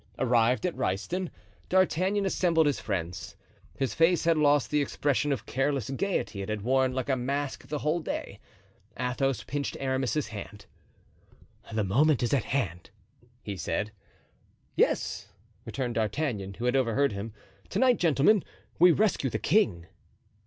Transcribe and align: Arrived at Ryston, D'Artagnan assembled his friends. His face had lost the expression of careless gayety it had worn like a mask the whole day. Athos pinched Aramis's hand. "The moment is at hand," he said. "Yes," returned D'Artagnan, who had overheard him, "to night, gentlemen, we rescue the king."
Arrived 0.17 0.65
at 0.65 0.75
Ryston, 0.75 1.29
D'Artagnan 1.69 2.25
assembled 2.25 2.65
his 2.65 2.79
friends. 2.79 3.35
His 3.77 3.93
face 3.93 4.23
had 4.23 4.35
lost 4.35 4.71
the 4.71 4.81
expression 4.81 5.31
of 5.31 5.45
careless 5.45 5.91
gayety 5.91 6.41
it 6.41 6.49
had 6.49 6.63
worn 6.63 6.91
like 6.91 7.07
a 7.07 7.15
mask 7.15 7.67
the 7.67 7.77
whole 7.77 7.99
day. 7.99 8.39
Athos 8.99 9.43
pinched 9.43 9.77
Aramis's 9.79 10.29
hand. 10.29 10.65
"The 11.71 11.83
moment 11.83 12.23
is 12.23 12.33
at 12.33 12.45
hand," 12.45 12.89
he 13.43 13.55
said. 13.55 13.91
"Yes," 14.75 15.27
returned 15.65 15.93
D'Artagnan, 15.93 16.55
who 16.55 16.65
had 16.65 16.75
overheard 16.75 17.11
him, 17.11 17.31
"to 17.69 17.77
night, 17.77 17.97
gentlemen, 17.99 18.43
we 18.79 18.91
rescue 18.91 19.29
the 19.29 19.37
king." 19.37 19.85